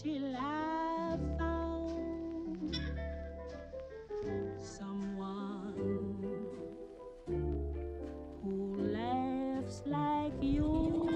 [0.00, 2.76] till I found
[4.56, 5.74] someone
[8.44, 11.08] who laughs like you.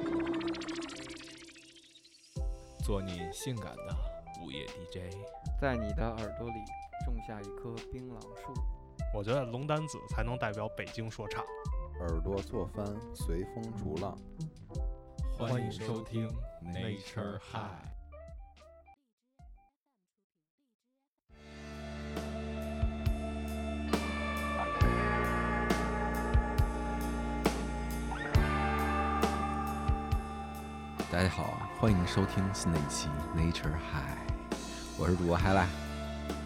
[2.84, 3.96] 做你性感的
[4.42, 5.14] 午夜 DJ。
[5.60, 6.54] 在你的耳朵里
[7.04, 8.52] 种下一棵槟榔树。
[9.14, 11.44] 我觉得龙丹子才能代表北京说唱。
[12.00, 14.18] 耳朵做翻，随风逐浪。
[15.38, 16.28] 欢迎收听
[16.64, 17.91] Nature High。
[31.82, 34.16] 欢迎收听新的一期 Nature High，
[34.96, 35.66] 我是主播海来。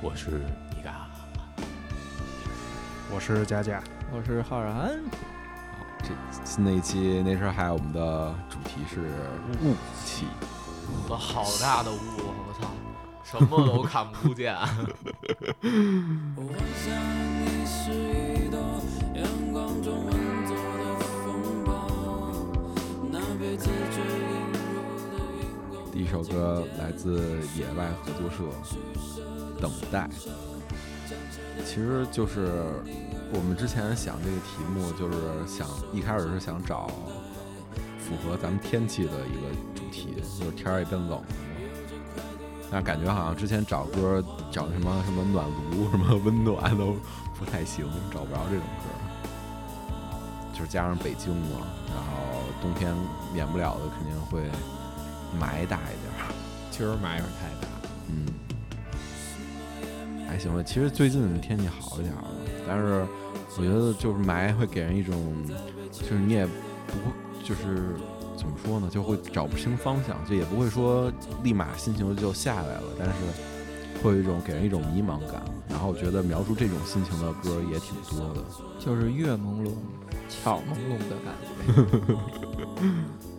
[0.00, 0.30] 我是
[0.74, 1.10] 尼嘎，
[3.14, 4.98] 我是佳佳，我是浩然。
[5.98, 6.08] 这
[6.42, 9.10] 新的一期 Nature High，我们的主题是
[9.62, 9.74] 雾
[10.06, 10.24] 气。
[11.06, 12.70] 我好大的雾，我操，
[13.22, 14.56] 什么都看不见。
[16.34, 16.50] 我
[16.80, 16.96] 想
[17.44, 17.92] 你是
[18.42, 18.75] 一朵
[26.16, 27.20] 首歌来自
[27.54, 28.42] 野外合作社，
[29.60, 30.08] 《等待》。
[31.66, 32.64] 其实就是
[33.34, 36.86] 我们之前想这个题目，就是想一开始是想找
[37.98, 41.26] 符合咱们天气的一个主题，就是天也变冷了嘛。
[42.70, 46.96] 但感觉好像之前找歌找什么什么暖炉、什么温暖都
[47.38, 48.84] 不太行，找不着这种歌。
[50.54, 52.94] 就是加上北京嘛，然后冬天
[53.34, 54.48] 免不了的肯定会
[55.38, 56.05] 埋大一点
[56.84, 56.86] 儿。
[56.86, 57.68] 今儿霾有点太大。
[58.08, 58.26] 嗯，
[60.28, 60.62] 还行吧。
[60.62, 62.24] 其实最近天气好一点了，
[62.66, 63.06] 但是
[63.58, 65.44] 我觉得就是霾会给人一种，
[65.90, 67.96] 就是你也不会，就是
[68.36, 71.10] 怎么说呢，就会找不清方向，就也不会说
[71.42, 73.14] 立马心情就下来了，但是
[74.02, 75.42] 会有一种给人一种迷茫感。
[75.68, 78.44] 然后我觉得描述这种心情的歌也挺多的。
[78.78, 79.72] 就是月朦胧，
[80.28, 81.52] 巧朦胧的感觉。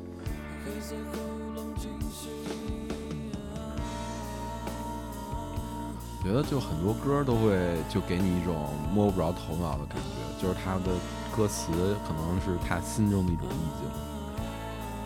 [6.28, 7.58] 觉得就很多歌都会
[7.88, 10.02] 就给你一种摸不着头脑的感觉，
[10.42, 10.92] 就是他的
[11.34, 11.72] 歌词
[12.06, 13.90] 可能是他心中的一种意境，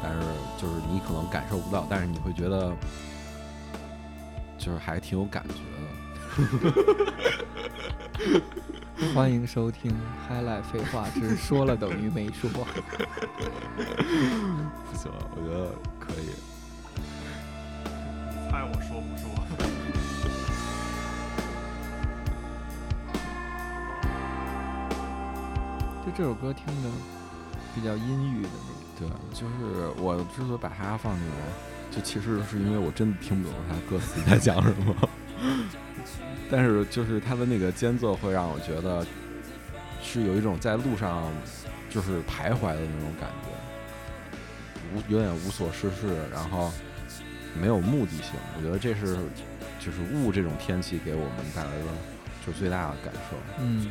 [0.02, 0.20] 但是
[0.58, 2.76] 就是你可能感受不到，但是你会觉得
[4.58, 5.82] 就是还挺有感觉的。
[9.14, 9.92] 欢迎收听
[10.28, 12.50] 《Highlight 废话之说了等于没说》。
[14.90, 16.34] 不行，我觉得可以。
[18.50, 19.30] 猜我说不说？
[26.12, 26.90] 就这首歌听着
[27.74, 28.50] 比较阴郁的
[29.00, 31.36] 那对，就是我之所以把它放进来，
[31.90, 34.96] 就其实是因为我真的听不懂它歌词在讲什么。
[36.52, 39.06] 但是就是它的那个间奏会让我觉得
[40.04, 41.32] 是有一种在路上
[41.90, 43.48] 就是徘徊的那种感觉，
[44.94, 46.72] 无有点无所事事，然后
[47.60, 48.34] 没有目的性。
[48.58, 49.18] 我觉得这是
[49.80, 51.86] 就是雾这种天气给我们带来的
[52.46, 53.38] 就最大的感受。
[53.60, 53.90] 嗯，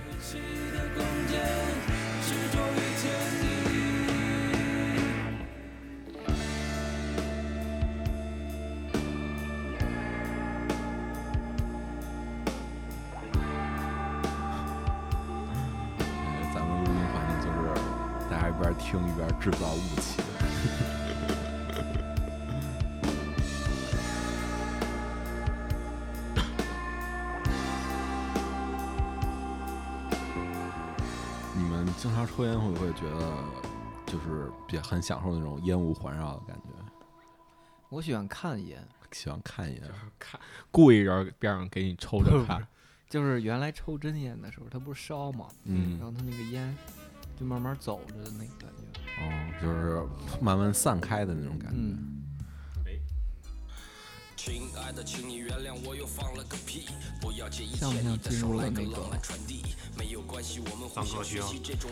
[16.53, 17.63] 咱们录音环境就是
[18.29, 21.00] 大家一边听一边制造雾气。
[32.21, 33.45] 常抽烟会不会觉得
[34.05, 36.69] 就是比较很享受那种烟雾环绕的感觉？
[37.89, 39.83] 我喜欢看烟，喜欢看烟，
[40.19, 40.39] 看，
[40.71, 42.67] 故意让边上给你抽着看。
[43.09, 46.77] 就是原来抽真烟的时候，它不是烧嘛，嗯然后它那个烟
[47.39, 49.01] 就慢慢走着的那个感觉。
[49.23, 50.07] 哦，就是
[50.43, 51.79] 慢慢散开的那种感觉。
[51.79, 52.20] 嗯，
[54.43, 56.87] 亲爱的，请你原谅我又放了个屁，
[57.21, 59.63] 不要介意像不像进入了那个浪漫传递，
[59.99, 61.91] 没有关系，我们互相学习这种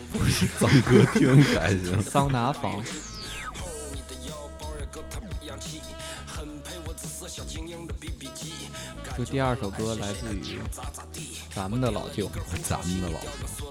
[0.59, 2.01] 脏歌厅还行。
[2.01, 2.83] 桑拿房，
[9.17, 10.59] 就第二首歌来自于
[11.53, 12.29] 咱们的老舅
[12.63, 13.27] 咱们的老舅，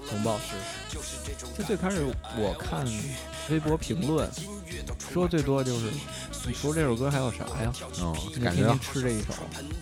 [0.07, 0.53] 红宝石。
[1.57, 2.05] 就最开始
[2.37, 2.85] 我看
[3.49, 4.29] 微博评论
[5.11, 5.91] 说最多就是，
[6.45, 7.73] 你除了这首歌还有啥呀？
[8.01, 9.33] 嗯，你感觉吃这一首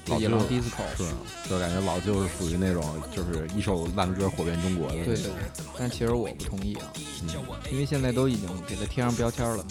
[0.07, 0.83] 老野狼舅 disco。
[0.95, 5.13] 是，就感觉老舅是属于那种就是一首烂歌火遍中国的那种。
[5.13, 6.87] 对对对，但其实我不同意啊，
[7.23, 7.27] 嗯
[7.69, 9.65] 因为现在都已经给它贴上标签了，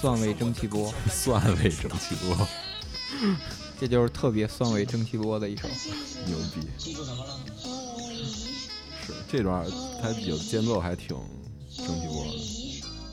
[0.00, 0.92] 蒜味蒸汽锅。
[1.10, 2.36] 蒜味蒸汽波，
[3.80, 5.68] 这就是特别酸味蒸汽波的一首。
[6.26, 6.68] 牛逼。
[9.04, 9.66] 是这段儿
[10.00, 11.16] 它有间奏还挺
[11.76, 12.30] 蒸汽波的，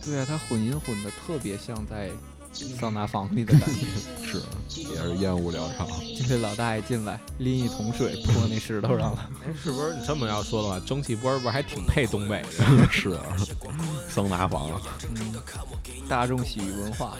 [0.06, 2.12] 对啊，它混音混的特别像在
[2.54, 3.86] 桑拿房里的感觉。
[4.30, 4.42] 是
[4.75, 5.88] 也是烟雾缭绕。
[6.28, 9.30] 这老大爷进来拎一桶水泼那石头上了。
[9.44, 12.88] 哎，是不是你这么要说的话，蒸汽波儿不是还挺配东北的？
[12.92, 13.24] 是啊，
[14.07, 14.69] 桑拿房。
[15.16, 15.34] 嗯，
[16.07, 17.18] 大众洗浴文化。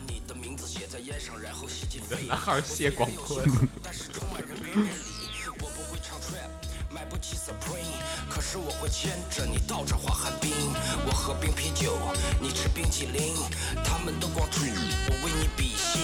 [2.28, 3.46] 男孩儿谢广坤。
[8.30, 10.52] 可是我会牵着你到这滑旱冰，
[11.06, 11.98] 我喝冰啤酒，
[12.40, 13.36] 你吃冰淇淋，
[13.84, 16.02] 他们都光吹，我为你比心。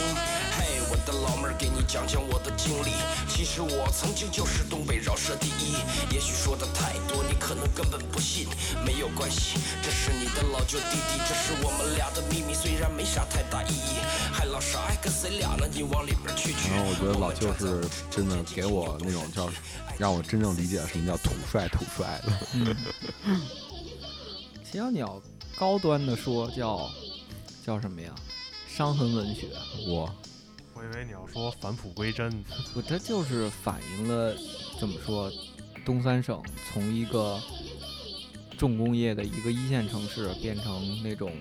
[0.95, 2.91] 嘿，我的老妹儿，给你讲讲我的经历。
[3.27, 5.75] 其实我曾经就是东北饶舌第一，
[6.13, 8.47] 也许说的太多，你可能根本不信。
[8.85, 13.99] 没有关系，这是你的老舅弟弟，这是我们俩的秘密，虽然没啥太大意义。
[14.31, 14.97] 还老啥呀？
[15.01, 15.67] 跟谁俩呢？
[15.69, 16.71] 你往里边去去。
[16.71, 19.49] 然后我觉得老舅是真的给我那种叫，
[19.97, 22.31] 让我真正理解什么叫土帅土帅的。
[22.53, 23.41] 嗯，
[24.63, 25.21] 其实你要
[25.57, 26.89] 高端的说叫
[27.65, 28.11] 叫什么呀？
[28.69, 29.47] 伤痕文学。
[29.87, 30.13] 我
[30.75, 32.29] 我以为你要说返璞归真，
[32.73, 34.35] 不，它就是反映了
[34.79, 35.31] 怎么说，
[35.85, 36.41] 东三省
[36.71, 37.39] 从一个
[38.57, 41.31] 重工业的一个一线城市变成那种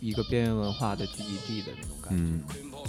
[0.00, 2.18] 一个边缘文化的聚集地的那种感觉。
[2.18, 2.44] 嗯，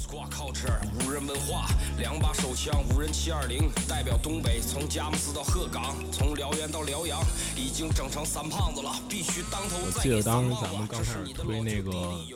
[0.05, 1.67] 靠这儿，无人文化，
[1.97, 7.19] 两把手枪，无人七二零，代表东北，从佳木斯到鹤岗，从辽源到辽阳，
[7.55, 11.91] 已经整成三胖子了，必须当头我再记得当时咱们刚开始推那个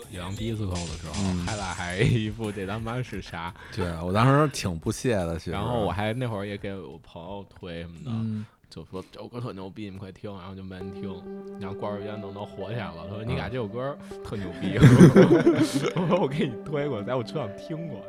[0.10, 3.54] 野狼 disco 的时候，嗯海拉还一副这他妈是啥？
[3.76, 5.52] 对我当时挺不屑的，其实。
[5.52, 11.14] 然后我还那会儿也给我朋友推什么的，嗯，就说这首歌特牛逼，你们快听，然后就没人听，
[11.60, 12.86] 然后关儿烟等都火起来。
[12.86, 18.00] 了，他说你俩这首歌特牛逼， 我说我给你推过，在我车上听过。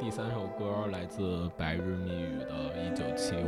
[0.00, 1.22] 第三首歌来自
[1.54, 3.44] 《白日密语》的《一九七五》，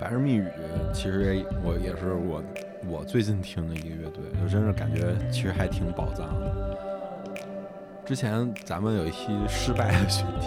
[0.00, 0.48] 白日密语
[0.92, 2.42] 其实也我也是我
[2.88, 6.65] 我最近听的一个乐队，就真是感觉其实还挺宝藏的。
[8.06, 10.46] 之前咱们有一期失败的选题，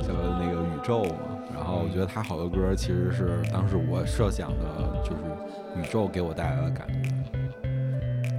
[0.00, 5.16] 叫那个宇宙嘛，然后我觉得他好多歌其实是当时我设想的，就是
[5.76, 7.10] 宇宙给我带来的感觉。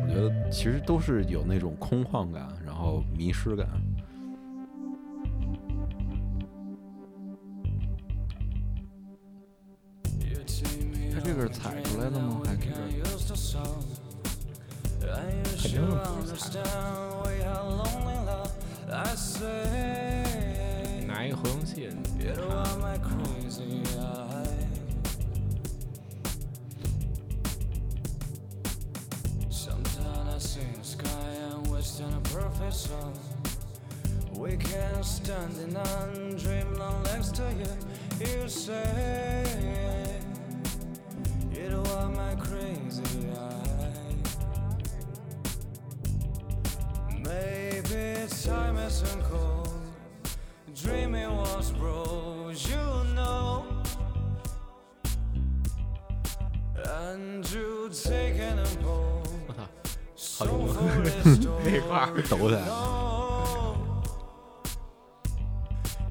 [0.02, 3.68] 我觉得其实都是有那种空旷感，然后迷失感。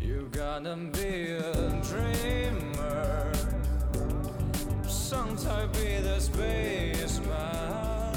[0.05, 3.33] You gotta be a dreamer.
[4.87, 8.13] Sometimes be the spaceman.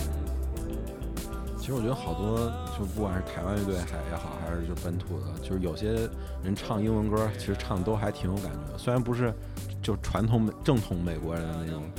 [1.58, 5.94] 其实我觉得好多，就不管是台湾乐队还也好，还是就本土的，就是有些
[6.44, 8.78] 人唱英文歌，其实唱的都还挺有感觉的。
[8.78, 9.34] 虽然不是
[9.82, 11.90] 就传统美正统美国人的那种，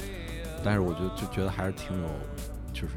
[0.63, 2.09] 但是我就就觉得还是挺有，
[2.75, 2.95] 就是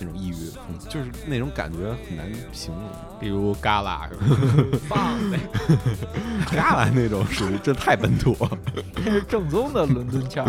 [0.00, 2.82] 那种抑郁风，就是那种感觉很难形容。
[3.20, 4.14] 比如旮旯是
[4.88, 5.16] 吧？
[5.16, 5.38] 放的。
[6.50, 8.58] 嘎啦 那种属于这太本土了。
[8.94, 10.46] 这是正宗的伦敦腔。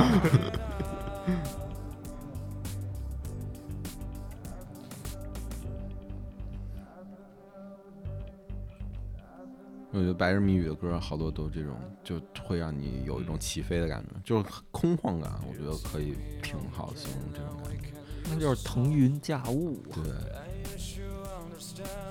[9.92, 11.74] 我觉得白日谜语的歌好多都这种，
[12.04, 15.32] 就会让你有一种起飞的感觉，就是空旷感。
[15.48, 17.94] 我觉得可以挺好形容这种感觉。
[18.30, 19.82] 那就是腾云驾雾。
[19.94, 20.04] 对，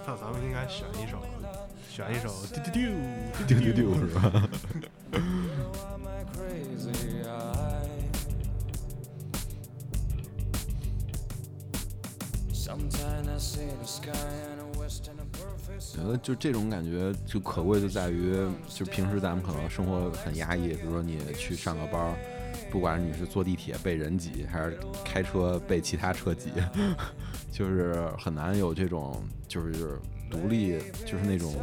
[0.06, 1.18] 那咱们应该选一首，
[1.90, 2.83] 选一首 丢丢
[3.47, 4.49] 丢丢丢丢是吧
[5.12, 7.88] ？My crazy eye.
[12.52, 18.35] Sometimes I see the sky and I wish on a perfect 对，得就这种感觉就可贵就在于，
[18.68, 22.16] 就平时咱们可能生活很压抑，比如说你去上个班儿，
[22.70, 26.50] 不管你是坐地铁被人挤，还是开车被其他车挤，
[27.52, 29.99] 就是很难有这种就是
[30.30, 31.54] 独立，就是那种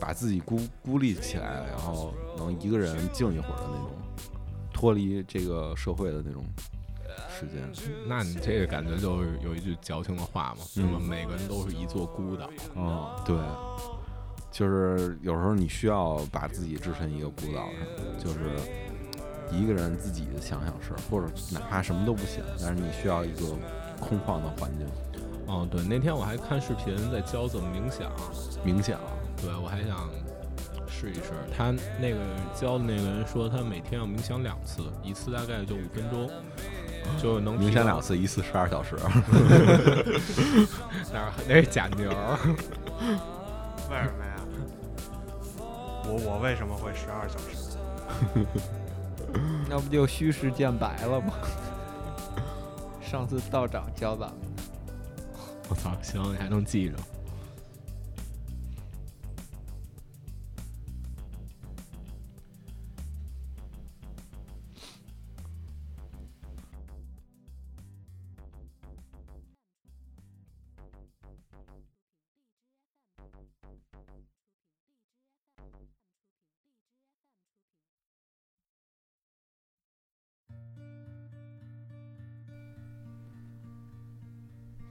[0.00, 3.90] 把自己孤孤立起来，然后能一个人静一会儿的那种，
[4.72, 6.44] 脱离这个社会的那种
[7.28, 7.68] 时间。
[8.06, 12.48] 那你这个感觉就是有一句矫情的话嘛，什么嗯每个人都是一座孤岛。
[12.74, 13.36] 哦，对，
[14.52, 18.56] 就是有时候你需要把自己置身一个孤岛上，就是
[19.50, 23.46] 一个人自己想想事儿，或者哪怕什么都不想，但是你需要一个
[24.00, 24.86] 空旷的环境，
[25.46, 28.10] 哦，对，那天我还看视频在教怎么冥想，
[28.64, 28.98] 冥想。
[29.40, 30.10] 对我还想
[30.88, 31.30] 试一试。
[31.56, 32.18] 他那个
[32.54, 36.28] 教的那个人说，他每天要冥想两次，一次大概就五分钟，
[37.22, 38.96] 就能冥想两，次，一次十二小时。
[41.12, 42.38] 那 是那是假牛儿。
[43.88, 44.34] 为什么呀？
[46.04, 47.78] 我我为什么会十二小时？
[49.68, 51.34] 那不就虚实见白了吗？
[53.02, 54.62] 上次道长教咱们的，
[55.68, 56.96] 我操，行，你还能记着。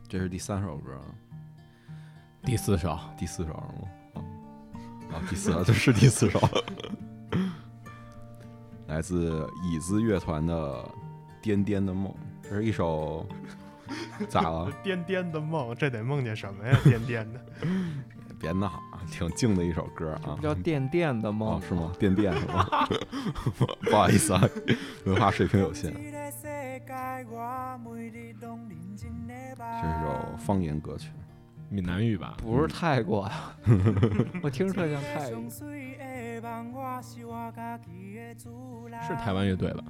[0.08, 1.00] 这是第三首歌，
[2.44, 3.92] 第四首，第四首是吗？
[4.14, 4.24] 哦
[5.12, 6.40] 啊，第四首，这是第四首，
[8.88, 10.54] 来自椅子乐团的
[11.42, 12.12] 《颠颠的梦》，
[12.44, 13.26] 这是一首
[14.30, 14.72] 咋了？
[14.84, 16.78] 颠颠的梦，这得梦见什么呀？
[16.86, 17.40] 颠颠的，
[18.40, 20.40] 别闹啊，挺静的一首歌啊。
[20.42, 21.92] 叫电电的哦梦，是吗？
[22.00, 22.66] 电电是吗？
[23.82, 24.42] 不好意思啊，
[25.06, 25.94] 文化水平有限。
[30.48, 31.10] 方言歌曲，
[31.70, 32.38] 闽南语吧？
[32.42, 33.34] 不是泰国呀，
[34.42, 35.36] 我听着特像泰语。
[39.06, 39.84] 是台湾乐队吧？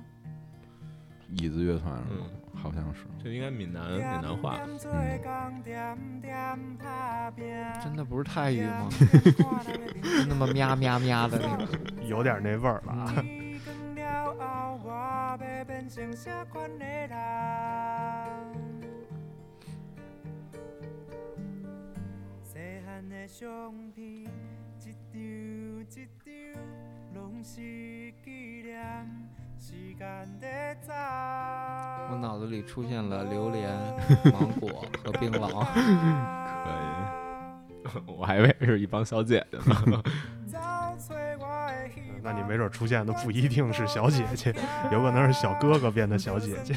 [1.35, 2.25] 椅子乐团是吗？
[2.25, 3.01] 嗯好像是。
[3.23, 4.57] 这应该闽南闽南话。
[7.83, 8.89] 真的不是泰语吗？
[9.37, 11.67] 就那么喵喵喵的那个。
[12.07, 13.13] 有点那味儿了
[23.27, 24.23] 相片，
[24.79, 25.19] 一张
[25.91, 26.33] 一张，
[27.13, 27.55] 拢是
[28.23, 29.05] 纪念。
[29.59, 30.07] 时间
[30.39, 33.69] 在走，我脑子里出现了榴莲、
[34.31, 35.65] 芒果和槟榔。
[35.65, 38.07] 可以。
[38.17, 39.57] 我还以为是一帮小姐姐
[39.91, 40.01] 呢。
[42.23, 44.53] 那你没准出现的不一定是小姐姐，
[44.91, 46.75] 有可能是小哥哥变的小姐姐。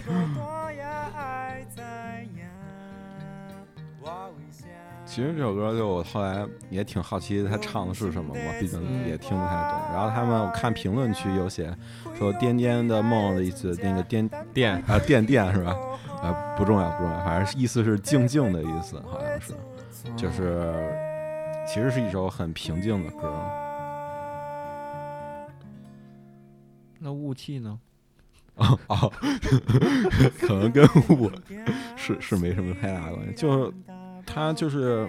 [5.10, 9.80] 其实这首歌就我后来也挺好奇他唱的是什么嘛，毕竟也听不太懂。
[9.92, 11.76] 然后他们我看评论区有写
[12.16, 15.76] 说“颠颠的梦”的意思，那个颠电啊电电是吧？
[16.22, 19.52] 啊不重要不重要，反正意思是静静的意思，好像是，
[20.16, 20.72] 就是
[21.66, 23.34] 其实是一首很平静的歌。
[27.00, 27.80] 那雾气呢？
[28.54, 29.12] 哦哦，
[30.38, 31.28] 可能跟雾
[31.96, 33.72] 是是没什么太大关系，就是
[34.32, 35.08] 他就是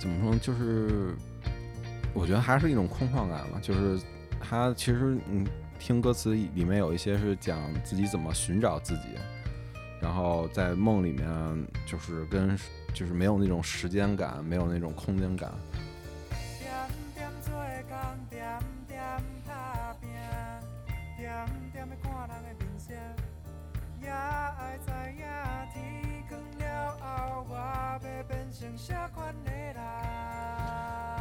[0.00, 1.14] 怎么说，就是
[2.14, 4.00] 我觉得还是一种空旷感吧，就是
[4.40, 5.46] 他其实嗯
[5.78, 9.02] 听歌词里面有一些是讲自己怎么寻找自己，
[10.00, 11.28] 然后在梦里面
[11.86, 12.56] 就是跟
[12.94, 15.52] 就是没有那种时间感，没有那种空间感，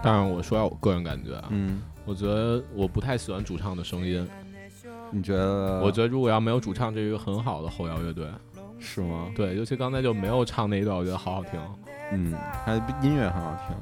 [0.06, 4.28] 当然，我说下我个人感觉啊，嗯，我觉得我不太喜欢主唱的声音。
[5.12, 5.82] 你觉得？
[5.82, 8.28] 我觉得如果要没有主唱，这是一个很好的后摇乐队。
[8.80, 9.32] 是吗？
[9.36, 11.60] 对，尤其刚才就没有唱那一段，我觉得好好听。
[12.12, 13.76] 嗯，他音乐很好听，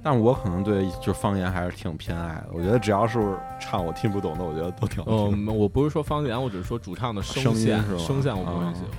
[0.00, 2.48] 但我可能对就方言还是挺偏爱的。
[2.52, 5.46] 我觉得只要是唱我听不懂的，我觉得都挺好听。
[5.46, 8.92] 嗯，我不是说方言，我只是说主唱的声音线，是吧声线我不是很啊喜欢。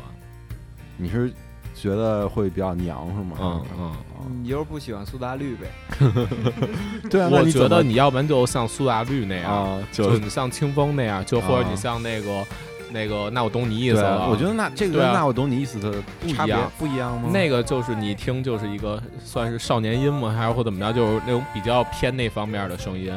[0.98, 1.32] 你是
[1.76, 3.38] 觉得会比较娘是吗？
[3.40, 5.68] 嗯嗯，嗯，你就是不喜欢苏打绿呗？
[7.10, 12.44] 对啊，那我觉得你要不然就像苏打绿那样，啊，就就你像清风那样，就或者啊你像那个
[12.92, 14.28] 那个那我懂你意思，了。
[14.30, 15.94] 我觉得那这个那我懂你意思的
[16.36, 17.30] 差别不一样不一样吗？
[17.32, 20.34] 那个就是你听就是一个算是少年音吗？
[20.38, 20.92] 还是或怎么着？
[20.94, 23.12] 就是那种比较偏那方面的声音。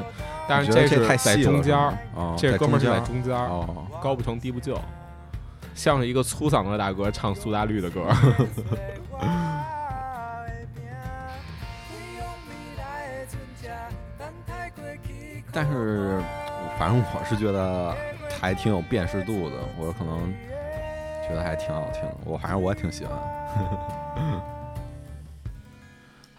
[0.48, 1.96] 但是这是在太细了中间儿
[2.36, 4.74] 这哥们儿是在中中间儿，哦，高不成低不就，
[5.74, 8.06] 像是一个粗嗓子大哥唱苏打绿的歌。
[15.54, 16.18] 但是
[16.78, 17.94] 反正我是觉得
[18.40, 20.32] 还挺有辨识度的，我可能
[21.28, 23.18] 觉得还挺好听的，我反正我也挺喜欢。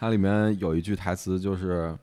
[0.00, 1.96] 它里面有一句台词就是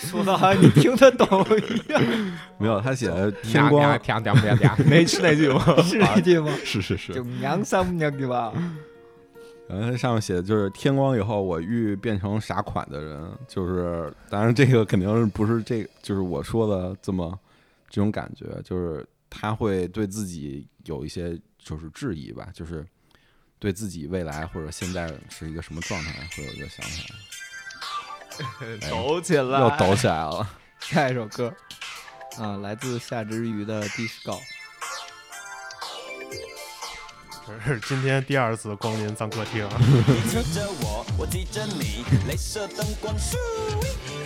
[0.00, 1.26] 说的好像你听得懂
[1.58, 2.02] 一样，
[2.58, 3.82] 没有，他写的天光。
[4.00, 5.82] 啪啪啪啪啪，那是那句吗？
[5.82, 6.52] 是那句吗？
[6.64, 7.12] 是 是是。
[7.12, 8.52] 就，娘三娘对吧？
[9.68, 17.38] 然后它上面写的就是天光以后，我欲变成啥款的人，就是当然这个肯定是不是这就是我说的这么
[17.88, 22.84] 这种感觉，就是他会对自己有一些就是质疑吧，就是
[23.60, 27.14] 对自己未来或者现在是一个什么状态会有一个想法，
[28.90, 30.48] 抖起来，又抖起来了。
[30.80, 31.52] 下一首歌，
[32.38, 34.32] 啊，来自夏之瑜的《Disco》。
[37.66, 39.68] 这是今天第二次光临咱客厅，
[40.06, 43.34] 你扯着我，我记着你，镭射灯光咻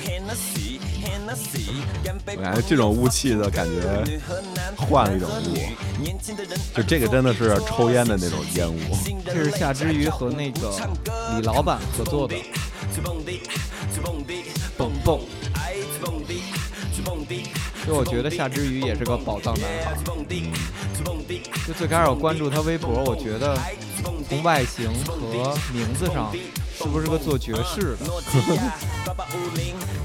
[0.04, 2.36] ，Hennessy Hennessy，干杯！
[2.36, 4.20] 我感觉这种雾气的感觉
[4.76, 5.56] 换了一种雾，
[6.76, 8.78] 就这个真的是抽烟的那种烟雾。
[9.24, 10.70] 这是夏之瑜和那个
[11.34, 12.36] 李老板合作的，
[14.76, 15.20] 蹦蹦。
[17.86, 19.94] 就我觉得夏之雨也是个宝藏男孩。
[21.66, 23.58] 就最开始我关注他微博，我觉得
[24.28, 26.32] 从外形和名字上
[26.76, 28.10] 是不是个做爵士的？
[28.10, 28.20] 我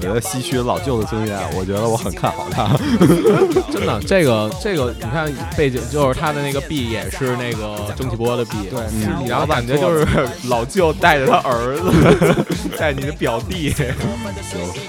[0.00, 2.68] 觉得吸取老舅的经验，我觉得我很看好他。
[3.70, 10.06] 真的，这个这个，你看背景就是他的那个 B 也是那个蒸汽波的 B，对，嗯是李老然后感觉就是
[10.48, 13.84] 老舅带着他儿子，带你的表弟，就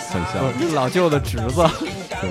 [0.09, 1.67] 很像老舅的侄子。
[2.21, 2.29] 对，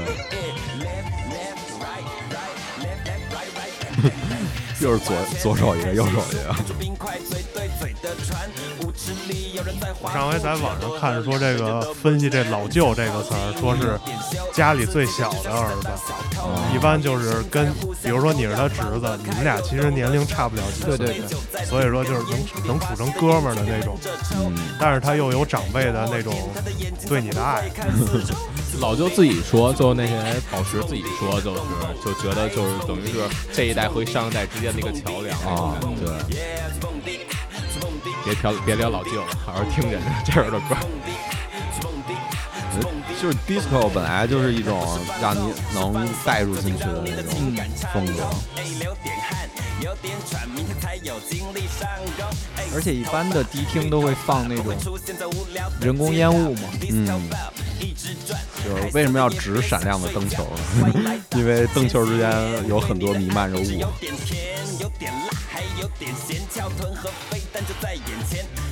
[4.80, 6.54] 又是左左手一个，右手一个。
[10.02, 13.98] 我上回在网上看说这个分析这老舅这个词儿，说是
[14.54, 15.88] 家里最小的儿子，
[16.74, 17.70] 一般就是跟，
[18.02, 21.18] 比如说你是他侄子，你们俩其实年龄差不了几岁，对对
[21.52, 23.98] 对，所以说就是能能处成哥们儿的那种，
[24.40, 26.34] 嗯，但是他又有长辈的那种
[27.06, 27.68] 对你的爱，
[28.78, 31.60] 老舅自己说，就那些宝石自己说，就是
[32.04, 33.18] 就觉得就是等于是
[33.52, 35.38] 这一代和上一代之间的一个桥梁。
[35.40, 37.16] 啊，对，
[38.24, 40.76] 别聊别聊老舅了，好好听人家这样的歌。
[43.20, 47.30] 就是 disco 本来就是一种让你能带入进去的那种
[47.92, 48.26] 风格。
[52.74, 54.74] 而且一般的迪厅都会放那种
[55.82, 57.28] 人工烟雾嘛，嗯，
[58.64, 60.44] 就是为什么要指闪亮的灯球
[60.80, 61.14] 呢？
[61.36, 63.62] 因为灯球之间有很多弥漫着雾。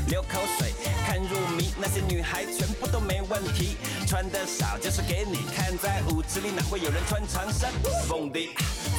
[0.08, 0.72] 流口水，
[1.06, 7.70] 看入迷，那些女孩全部都没问题，穿的少就是给你看，在舞池里哪会有人穿长衫？
[8.08, 8.48] 蹦迪，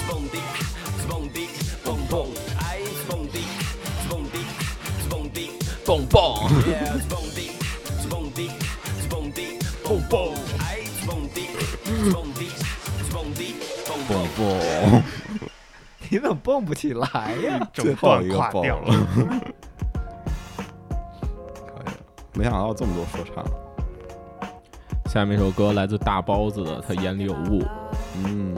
[0.08, 0.38] 蹦迪，
[1.08, 1.49] 蹦迪，
[1.84, 2.28] 蹦蹦，
[2.60, 3.39] 哎，蹦迪，
[4.08, 4.38] 蹦迪，
[5.10, 5.52] 蹦迪，
[5.84, 6.47] 蹦蹦，
[7.10, 7.52] 蹦迪，
[8.08, 8.52] 蹦迪，
[9.10, 10.34] 蹦迪，蹦蹦，
[12.14, 12.48] 蹦迪，
[13.12, 15.04] 蹦迪，蹦蹦蹦。
[16.10, 17.70] 你怎么蹦不起来呀？
[17.74, 18.96] 整 最后段一个蹦垮掉了。
[21.68, 23.46] 可以，没想到这么多说唱。
[25.12, 27.62] 下面一首歌来自大包子的《他眼里有雾》。
[28.24, 28.56] 嗯，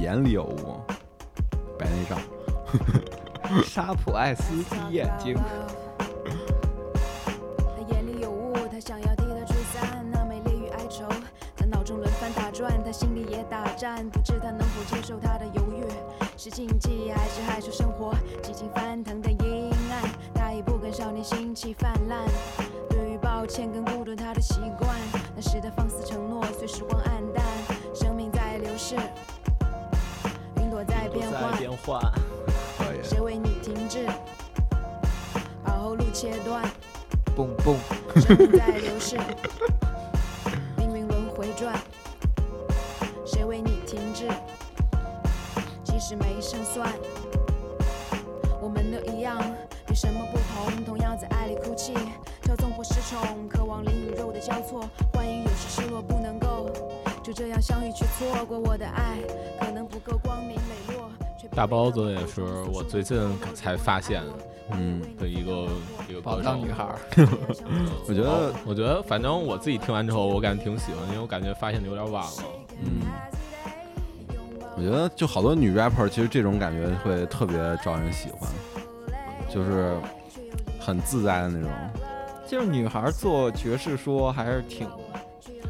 [0.00, 0.80] 眼里有雾，
[1.78, 2.18] 白内障。
[3.66, 5.36] 沙普爱斯基眼睛，
[13.80, 15.82] 战，不知他能否接受他的犹豫。
[16.36, 18.14] 是禁忌还是害羞生活？
[18.42, 20.02] 几经翻腾的阴暗，
[20.34, 22.18] 他已不跟少年心气泛滥。
[22.90, 24.90] 对于抱歉跟孤独，他的习惯，
[25.34, 27.42] 那时的放肆承诺，随时光暗淡。
[27.94, 28.96] 生命在流逝，
[30.58, 31.56] 云朵在变幻。
[31.56, 32.02] 变换，
[32.76, 34.06] 可以，谁为你停滞？
[35.64, 36.62] 把后路切断，
[37.34, 37.78] 蹦蹦，
[38.20, 39.18] 生命在流逝，
[40.76, 41.74] 命运轮回转。
[44.20, 44.28] 谁为你停滞？
[45.82, 46.92] 即使没胜算，
[48.60, 49.40] 我们都一样，
[49.88, 50.84] 有什么不同？
[50.84, 51.94] 同样在爱里哭泣，
[52.42, 56.68] 骄纵或失宠，渴望灵与肉的交错，欢迎有时失落不能够
[57.22, 59.16] 就这样相遇却错过我的爱，
[59.58, 61.10] 可能不够光明磊落。
[61.40, 63.18] 却大包子也是我最近
[63.54, 64.22] 才发现
[64.72, 65.68] 嗯，的一个
[66.08, 66.86] 一个宝藏女孩，
[68.06, 72.42] 我觉得，我觉得反正我自己听完之后，我感觉挺喜欢，因为我感觉发现的有点晚了。
[74.80, 78.48] 嗯，我觉得就好多女 rapper，其实这种感觉会特别招人喜欢，
[79.48, 79.96] 就是
[80.78, 81.70] 很自在的那种。
[82.46, 84.88] 就是女孩做爵士说还是挺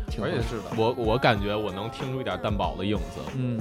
[0.09, 0.64] 挺合而且适的。
[0.77, 3.20] 我我感觉我能听出一点蛋堡的影子。
[3.37, 3.61] 嗯，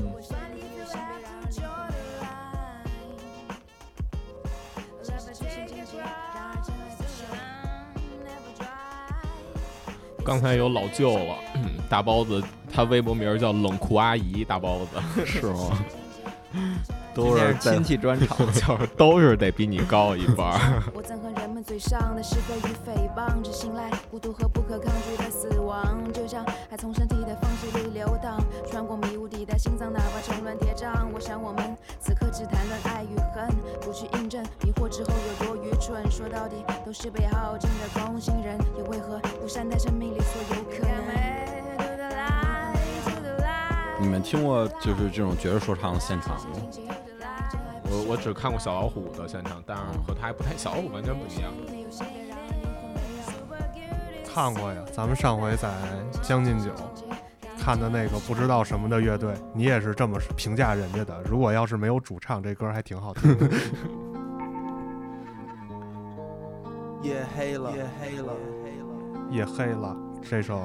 [10.24, 11.36] 刚才有老舅了，
[11.90, 15.80] 大包子，他微博名叫冷酷阿姨，大包子是吗？
[17.14, 20.84] 都是亲戚专场， 就是都是得比你高一半儿。
[20.94, 28.40] 我憎恨人们嘴上的是非与诽谤，只信赖孤独和不可抗拒的死亡，就像爱从身体的缝隙里流淌，
[28.72, 30.88] 穿过迷雾抵达心脏，哪怕重乱叠嶂。
[31.14, 33.48] 我想我们此刻只谈论爱与恨，
[33.82, 36.10] 不去印证迷惑之后有多愚蠢。
[36.10, 41.09] 说到底都是被耗尽的空心人，又为何不善待生命里所有可能？
[44.20, 46.48] 们听过就是这种爵士说唱的现场吗？
[47.86, 51.50] 我我只看过小老虎的现场，但是和他还不太，小老虎完全不一样。
[54.28, 55.72] 看过呀，咱们上回在
[56.22, 56.70] 将进酒
[57.58, 61.24] 看的那个不知道什么的乐队，你也是这么评价人家的。
[61.24, 63.48] 如果要是没有主唱，这歌还挺好听的。
[67.02, 68.34] 夜黑了，夜黑了，
[69.32, 70.58] 夜黑了，这首《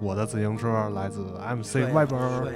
[0.00, 1.24] 我的自行车》来自
[1.56, 2.52] MC 睡了 Weber。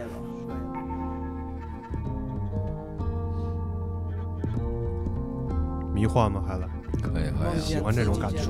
[6.04, 6.42] 迷幻吗？
[6.46, 6.68] 还来？
[7.00, 8.40] 可以可以，喜欢这种感觉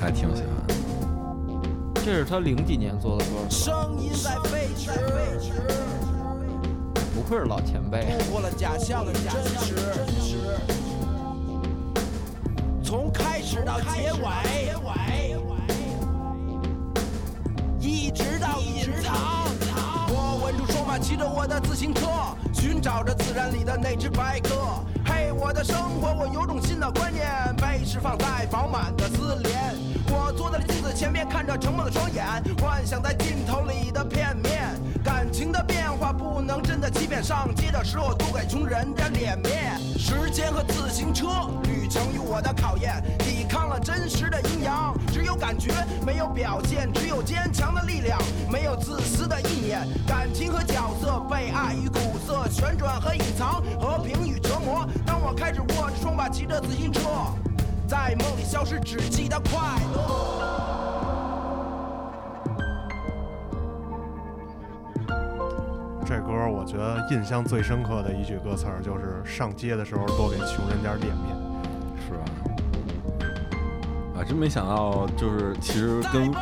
[0.00, 0.50] 还挺喜欢。
[1.96, 4.90] 这是他零几年做的歌，声音在飞驰，
[7.14, 8.06] 不愧是老前辈。
[8.18, 9.22] 突破了假象的真
[9.60, 9.74] 实。
[12.82, 15.36] 从开始到结尾，
[17.78, 19.14] 一直到隐藏。
[20.08, 22.06] 我稳住双马，骑着我的自行车，
[22.54, 24.48] 寻找着自然里的那只白鸽。
[25.06, 29.74] 嘿，我的生活，我有种新的观念，被释放在饱满的思念。
[30.10, 32.24] 我坐在了镜子前面，看着沉默的双眼，
[32.60, 34.74] 幻想在镜头里的片面。
[35.04, 35.62] 感情的
[35.96, 39.78] 话不能真的欺骗，上街的时候都给穷人的脸面。
[39.98, 41.26] 时间和自行车，
[41.64, 44.94] 旅程与我的考验，抵抗了真实的阴阳。
[45.12, 45.72] 只有感觉，
[46.04, 48.18] 没有表现，只有坚强的力量，
[48.50, 49.86] 没有自私的意念。
[50.06, 54.86] 感情和角色，被爱与苦涩，旋转和隐藏，和平与折磨。
[55.06, 57.00] 当我开始握着双把，骑着自行车，
[57.88, 59.58] 在梦里消失，只记得快
[59.94, 60.95] 乐。
[66.50, 71.36] 我觉得印象最深刻的一句歌词儿就是上街的时候多给穷人点脸面。
[72.06, 72.24] 是吧？
[74.18, 76.32] 啊，真没想到，就是其实跟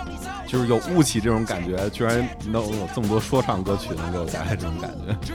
[0.46, 5.16] 就是有雾气这种感觉，居然能有这么多说唱歌曲能给我带来这种感觉。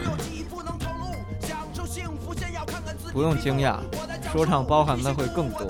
[3.11, 3.77] 不用惊讶，
[4.31, 5.61] 说唱包含的会更多。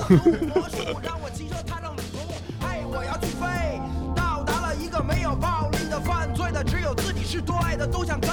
[2.92, 3.80] 我要去飞，
[4.14, 8.30] 到达了一个没有暴力的、犯罪的，只有自己是对的，都想跟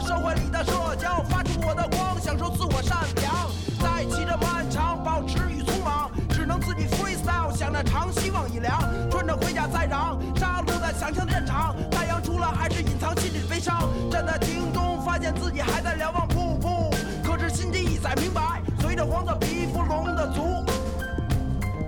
[0.00, 3.48] 社会里的社交，发出我的光，享受自我善良。
[3.80, 8.78] 在骑着漫长，保持与匆忙，只能自己 freestyle，想着长，希望已凉，
[9.10, 16.90] 穿着盔甲在嚷，杀戮在想象战场，太阳出了还是隐藏心里的悲伤，站在庭中，发现自己还在瞭望瀑布，
[17.24, 20.64] 可是心机已在明白，随着黄色皮肤龙的足。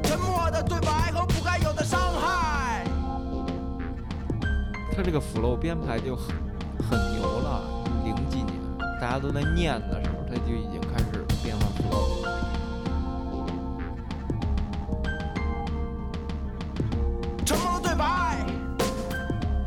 [0.02, 2.84] 沉默的对白和不该有的伤害。
[4.96, 6.34] 他这个 flow 编排就很，
[9.10, 11.66] 大家都在念的时候，他就已经开始变化。
[17.44, 18.38] 沉默的对白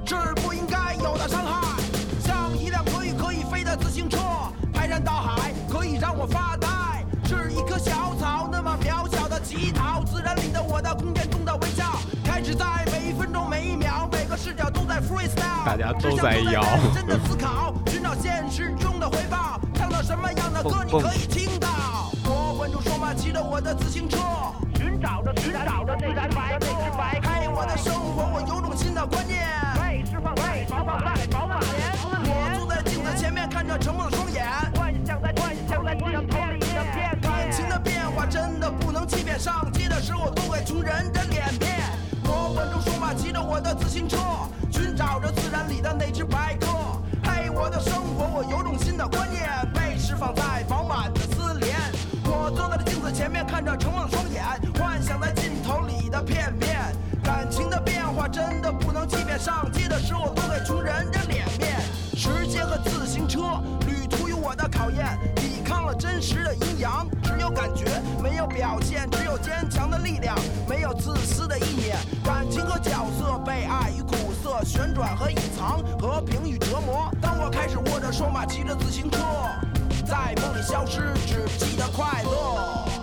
[0.05, 1.77] 是不应该有的伤害，
[2.21, 4.17] 像一辆可以可以飞的自行车，
[4.71, 6.69] 排山倒海可以让我发呆。
[7.25, 17.73] 是一棵小草，那么渺小的乞讨，自然里的我的空间中的微笑，开始在每一分钟、每一秒、每个视角都在 freestyle，大家都在摇只想都在认真的思考，
[18.15, 22.11] 现实中的回报，唱到什么样的歌你可以听到。
[22.25, 24.17] 我稳住双马，骑着我的自行车，
[24.75, 26.67] 寻找着寻找着自然白鸽。
[27.23, 29.41] 嘿，我的生活，我有种新的观念。
[32.25, 34.45] 我坐在镜子前面，看着沉默的双眼，
[34.75, 41.81] 幻想在幻想在镜头里的片感情的变化真的不能欺骗，上街的时候都给穷人的脸面。
[42.25, 44.17] 我稳住双马，骑着我的自行车，
[44.71, 46.67] 寻寻找着自然里的那只白鸽。
[47.55, 51.77] 我的生活，我有种新的观念，被释放在饱满的丝连。
[52.25, 54.43] 我坐在了镜子前面，看着盛望双眼，
[54.79, 56.79] 幻想在镜头里的片面。
[57.23, 61.79] 感情的变化真的不能欺骗，上街的时候都给穷人的脸面。
[62.15, 65.17] 时间和自行车，旅途有我的考验，
[66.03, 67.07] 真实的阴阳。
[67.23, 67.85] 只有感觉，
[68.21, 70.37] 没有表现，只有坚强的力量，
[70.67, 71.95] 没有自私的意念。
[72.25, 77.09] 感情和角色，被爱与苦涩，旋转和隐藏，和平与折磨。
[77.21, 79.17] 当我开始握着双马，骑着自行车，
[80.05, 83.02] 在梦里消失，只记得快乐。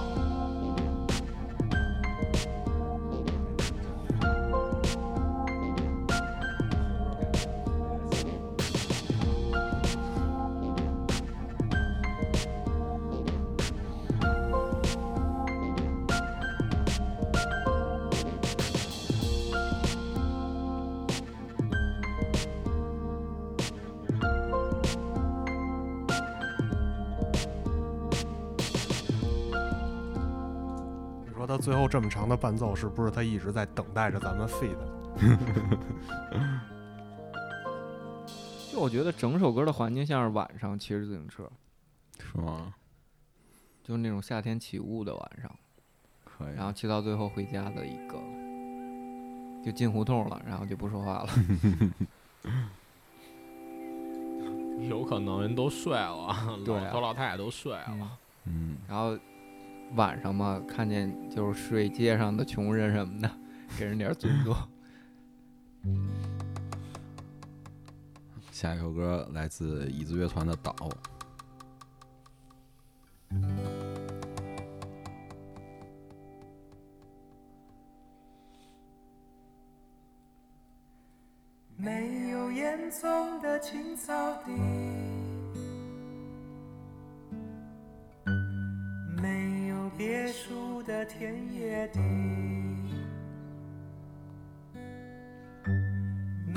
[31.91, 34.77] 这么长的伴奏，是不是他一直在等待着咱们 feed？
[38.71, 41.51] 就我觉得整首歌的环境像是晚上骑着自行车，
[42.21, 42.73] 是吗？
[43.83, 45.53] 就是那种夏天起雾的晚上，
[46.25, 46.55] 可以。
[46.55, 48.17] 然后骑到最后回家的一个，
[49.65, 51.29] 就进胡同了，然后就不说话了。
[54.89, 56.29] 有可能人都睡了，
[56.65, 58.17] 老头老太太都睡了。
[58.45, 59.19] 嗯，然后
[59.95, 63.31] 晚上嘛，看见就是睡街上的穷人什么的，
[63.79, 64.55] 给人点儿尊重。
[68.51, 70.75] 下一首歌来自椅子乐团的《岛》。
[81.77, 84.13] 没有烟囱的青草
[84.45, 84.53] 地，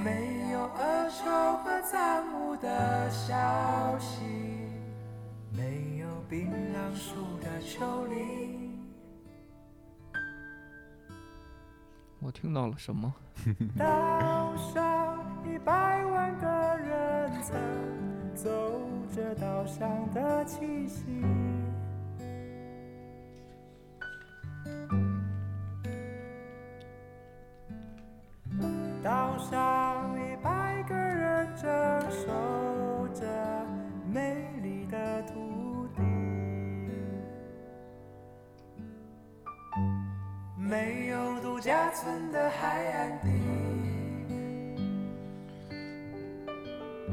[0.04, 4.22] 没有恶臭和脏污的消息，
[5.52, 8.78] 没有槟榔树的丘陵。
[12.20, 13.14] 我听到了什么？
[13.78, 17.56] 岛上一百万个人曾
[18.36, 18.50] 走
[19.16, 21.02] 着岛上的气息。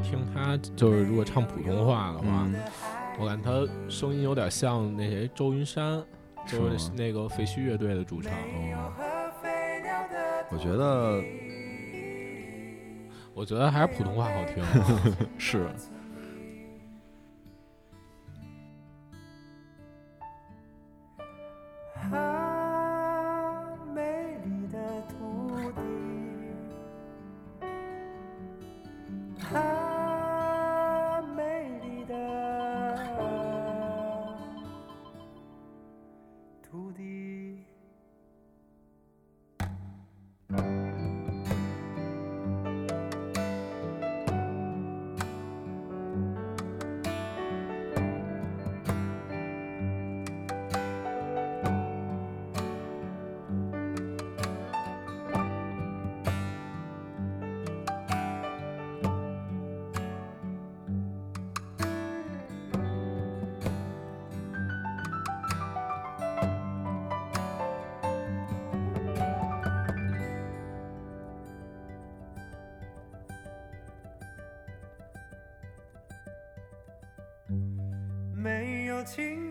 [0.03, 2.55] 听他就是如果唱普通话的话，嗯
[3.19, 6.03] 我感觉他声音有点像那谁周云山，
[6.47, 8.33] 就是那个废墟乐队的主唱。
[10.51, 11.23] 我觉得
[13.35, 14.65] 我觉得还是普通话好听。
[15.39, 15.67] 是。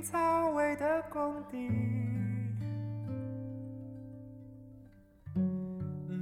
[0.02, 1.70] 草味的工地，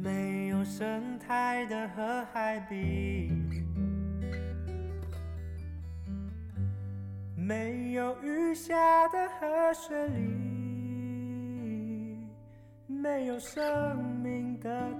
[0.03, 3.29] 没有生态的河海滨，
[7.35, 12.17] 没有雨下的河水里，
[12.87, 14.91] 没有生命的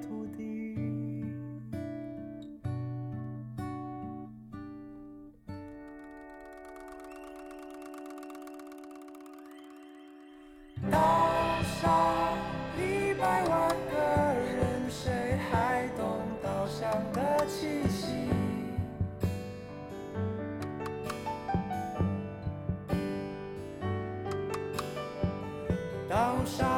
[26.48, 26.77] shot.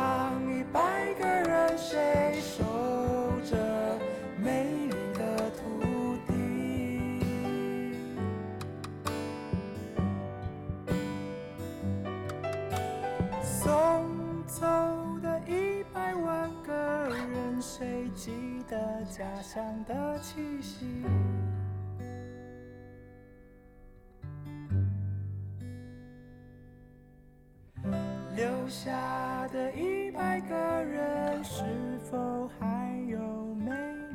[28.69, 31.63] 下的一百个人，是
[32.09, 33.71] 否还有美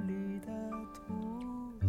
[0.07, 0.47] 丽的
[0.95, 1.13] 土
[1.81, 1.87] 地？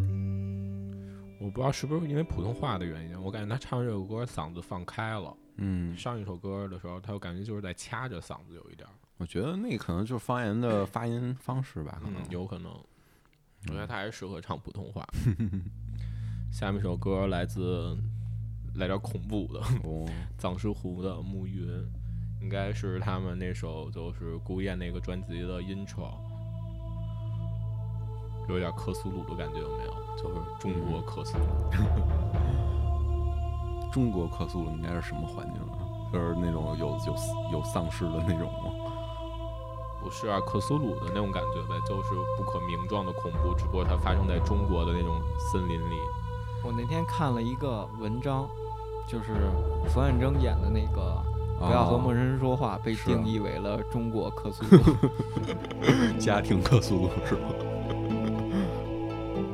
[1.40, 5.36] 我不知道是不是因为普通话的原因，我感觉他唱这首歌嗓子放开了。
[5.58, 12.72] 嗯，上一首歌的时候，他我感觉就是在掐着嗓子有一点儿，我觉得那可能就是方言的发音方式吧，可能嗯，有可能。
[13.68, 15.08] 我觉得他还是适合唱普通话。
[16.52, 17.96] 下面一首歌来自
[18.76, 20.06] 来点恐怖的， 哦，
[20.38, 21.68] 藏石湖的《暮云》，
[22.42, 26.12] 应该是他们那首就是孤雁那个专辑的 intro，
[28.48, 29.94] 有点克苏鲁的感觉，有没有？
[30.16, 31.44] 就是中国克苏鲁。
[33.92, 35.80] 中国克苏鲁应该是什么环境啊？
[36.14, 37.16] 就是那种有有
[37.54, 38.72] 有丧尸的那种吗？
[40.02, 45.96] 不是啊，克苏鲁的那种感觉呗，就是不可名状的恐怖，只不过它发生在中国的那种森林里。
[46.64, 48.48] 我那天看了一个文章，
[49.08, 49.50] 就是
[49.90, 51.20] 冯远征演的那个
[51.58, 54.82] 《不要和陌生人说话》，被定义为了中国克苏鲁。
[56.20, 57.42] 家庭克苏鲁 是吗？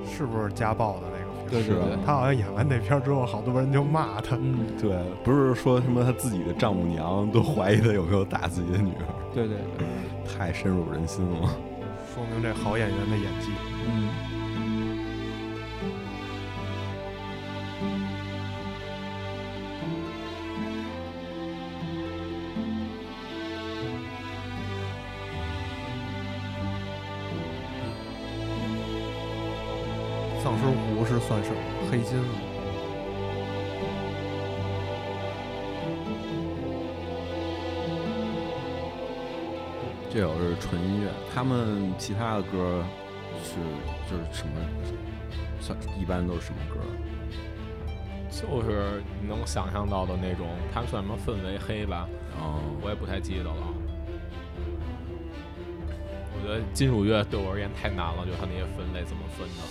[0.06, 1.32] 是不是家暴的那个？
[1.50, 4.36] 对对对，他好像演完那片儿之后，好多人就骂他。
[4.36, 9.88] 嗯，对，不是说什么他自己的丈母娘都怀疑他有没有打自己的女儿，对对对，
[10.26, 11.50] 太深入人心了。
[12.14, 13.52] 说明这好演员的演技。
[13.86, 14.10] 嗯。
[42.02, 42.84] 其他的歌
[43.44, 43.58] 是
[44.10, 44.54] 就是什么？
[45.60, 46.80] 算一般都是什么歌？
[48.32, 52.10] 就是你能想象到的那种，他们算什么氛围黑吧？
[52.40, 53.54] 哦，我也不太记得了。
[56.34, 59.62] 我觉得金属乐对我而言太难了，就它那些分类怎么分的，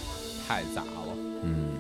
[0.47, 1.17] 太杂了。
[1.43, 1.75] 嗯，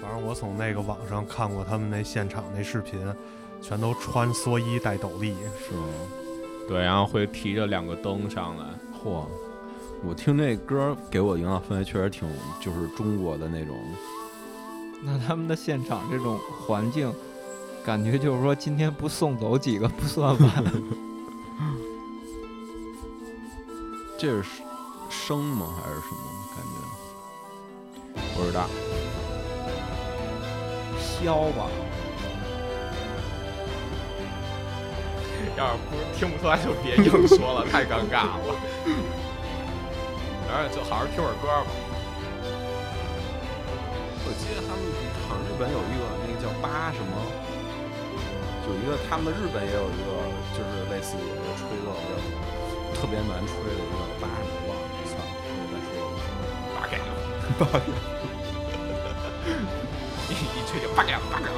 [0.00, 3.00] 反正我从那个网上看过他们那现场那视频，
[3.60, 5.34] 全都穿蓑衣戴斗笠。
[5.58, 5.82] 是吗？
[6.68, 8.64] 对，然后会提着两个灯上来。
[9.02, 9.24] 嚯！
[10.04, 12.28] 我听这歌给我营造氛围确实挺
[12.60, 13.76] 就是中国的那种，
[15.02, 17.12] 那他们的现场这种环境，
[17.84, 20.50] 感觉就是说今天不送走几个不算完。
[24.16, 24.62] 这是
[25.10, 26.20] 生吗还是什么
[26.54, 26.62] 感
[28.14, 28.20] 觉？
[28.36, 28.68] 不知道，
[31.20, 31.66] 箫吧，
[35.58, 38.54] 要是不是听不出来就别硬说了， 太尴尬了。
[40.46, 41.66] 然后就好好听会儿歌吧。
[44.22, 44.80] 我记得他们
[45.26, 47.18] 好像日本有一个那个叫八什么，
[48.70, 50.14] 有一个他们日本也有一个
[50.54, 52.14] 就是类似于一个吹奏的
[52.94, 55.26] 特别难吹的一个八什么忘了，算了，
[55.58, 56.22] 我再说了。
[56.78, 57.10] 八给 了，
[57.58, 57.66] 八
[60.28, 61.50] 一一吹就八给了，八给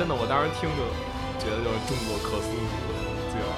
[0.00, 0.80] 真的，我当时听就
[1.36, 3.52] 觉得就是中国克苏鲁的劲儿，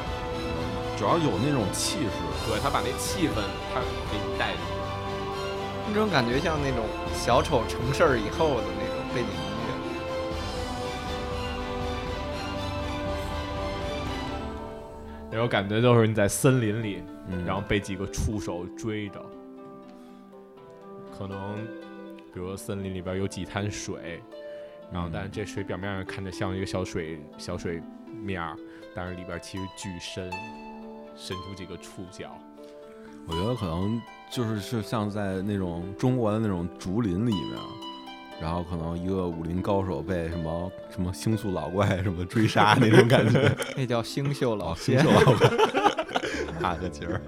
[0.99, 2.19] 主要有那种气势，
[2.51, 3.39] 对他把那气氛
[3.73, 3.79] 他
[4.11, 4.75] 给你带进去。
[5.87, 6.83] 那种感觉像那种
[7.15, 9.71] 小丑成事儿以后的那种背景音乐。
[15.31, 19.25] 那种感觉就是你在森林里，嗯，然后被几个触手追着，
[21.17, 21.65] 可能
[22.35, 24.21] 比如森林里边有几滩水，
[24.93, 27.83] 然后但是这水表面上看着像一个小水小水
[28.23, 28.55] 面儿，
[28.95, 30.31] 但是里边其实巨深，
[31.17, 32.38] 伸出几个触角。
[33.27, 37.59] 我觉得可能就是是像在那种中国的那种竹林里面，
[38.40, 45.11] 然后可能一个武林高手被什么什么星宿老怪什么追杀那种感觉， 那叫星宿老哦，星仙宿。
[45.13, 45.51] 老怪，
[46.61, 47.23] 那个劲儿。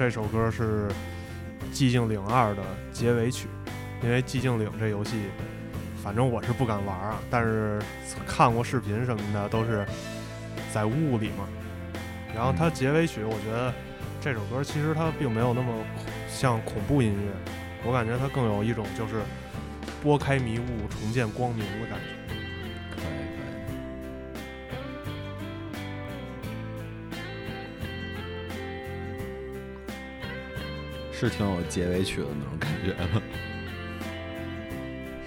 [0.00, 0.88] 这首歌是
[1.74, 3.48] 《寂静岭二》的结尾曲，
[4.02, 5.24] 因为《寂静岭》这游戏，
[6.02, 7.78] 反正我是不敢玩啊，但是
[8.26, 9.84] 看过视频什么的都是
[10.72, 11.46] 在雾里嘛。
[12.34, 13.74] 然后它结尾曲，我觉得
[14.22, 15.70] 这首歌其实它并没有那么
[16.30, 17.52] 像恐怖音乐，
[17.84, 19.16] 我感觉它更有一种就是
[20.02, 22.19] 拨开迷雾重见光明的感觉。
[31.20, 33.04] 是挺有结尾曲的那种感觉的，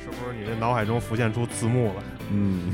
[0.02, 2.04] 是不是你这脑海中浮现出字幕了？
[2.32, 2.74] 嗯，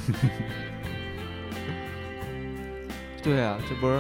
[3.22, 4.00] 对啊，这不是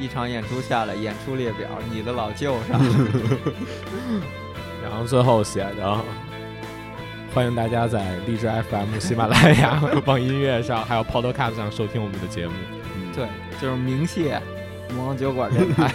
[0.00, 2.80] 一场演出下来，演出列表你的老舅上，
[4.82, 6.00] 然后最后写的，
[7.34, 12.52] 欢迎大家在荔枝 FM、喜马拉雅、网易音乐上，还有 Podcast 上收听我们的节目。
[13.14, 13.28] 对，
[13.60, 14.40] 就是鸣谢
[14.94, 15.92] 魔王酒馆电台。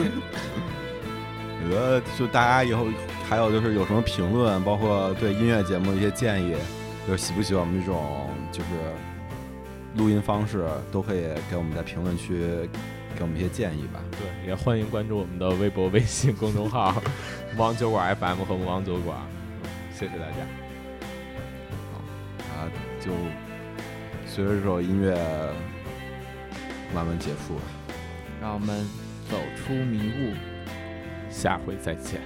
[1.61, 2.87] 我觉得就大家以后
[3.27, 6.55] 还有就是有什么评论，包括对音乐节目的一些建议，
[7.05, 8.69] 就是喜不喜欢我们这种就是
[9.95, 12.39] 录音方式，都可以给我们在评论区
[13.15, 13.99] 给我们一些建议吧。
[14.11, 16.95] 对，也欢迎关注我们的微博、微信公众号
[17.57, 19.17] “王酒馆 FM” 和“王酒馆”。
[19.91, 20.47] 谢谢大家。
[21.91, 21.99] 好
[22.55, 23.11] 啊，就
[24.25, 25.13] 随着这首音乐
[26.95, 27.61] 慢慢结束吧。
[28.41, 28.87] 让我们
[29.29, 30.48] 走出迷雾。
[31.39, 32.19] 下回再见。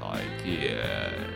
[0.00, 1.31] 再见。